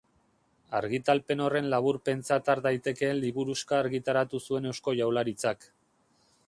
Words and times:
Argitalpen 0.77 1.43
horren 1.47 1.67
laburpentzat 1.73 2.49
har 2.53 2.63
daitekeen 2.69 3.21
liburuxka 3.27 3.79
argitaratu 3.83 4.43
zuen 4.51 4.69
Eusko 4.73 4.97
Jaurlaritzak. 5.03 5.71